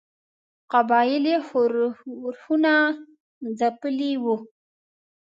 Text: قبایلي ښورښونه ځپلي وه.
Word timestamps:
قبایلي 0.71 1.35
ښورښونه 1.47 2.73
ځپلي 3.59 4.11
وه. 4.23 4.35